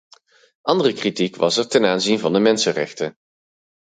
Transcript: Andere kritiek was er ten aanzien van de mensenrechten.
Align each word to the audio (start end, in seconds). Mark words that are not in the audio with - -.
Andere 0.71 0.93
kritiek 0.99 1.33
was 1.43 1.57
er 1.57 1.67
ten 1.67 1.85
aanzien 1.85 2.19
van 2.19 2.33
de 2.33 2.39
mensenrechten. 2.39 3.15